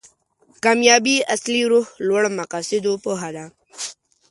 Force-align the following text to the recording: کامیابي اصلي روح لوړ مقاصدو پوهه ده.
کامیابي 0.63 1.15
اصلي 1.35 1.61
روح 1.71 1.85
لوړ 2.07 2.23
مقاصدو 2.39 2.93
پوهه 3.03 3.29
ده. 3.35 3.45